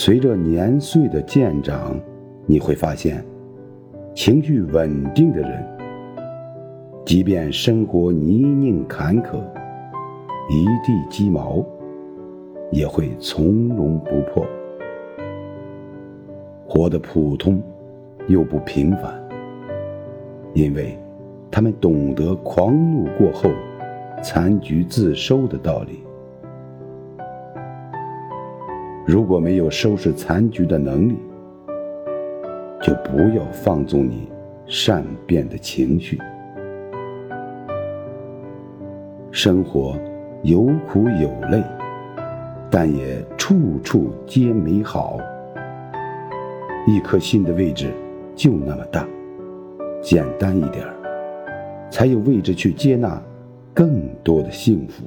[0.00, 1.98] 随着年岁的渐长，
[2.46, 3.20] 你会发现，
[4.14, 5.66] 情绪稳定的人，
[7.04, 9.38] 即便生活泥泞坎坷，
[10.48, 11.66] 一地鸡毛，
[12.70, 14.46] 也会从容不迫，
[16.64, 17.60] 活得普通
[18.28, 19.20] 又不平凡，
[20.54, 20.96] 因为
[21.50, 23.50] 他们懂得狂怒过后，
[24.22, 26.07] 残局自收的道理。
[29.08, 31.16] 如果没有收拾残局的能力，
[32.82, 34.28] 就不要放纵你
[34.66, 36.18] 善变的情绪。
[39.30, 39.98] 生活
[40.42, 41.64] 有苦有累，
[42.70, 45.18] 但也处处皆美好。
[46.86, 47.90] 一颗心的位置
[48.36, 49.08] 就那么大，
[50.02, 50.94] 简单一点儿
[51.90, 53.18] 才有位置去接纳
[53.72, 55.04] 更多的幸福。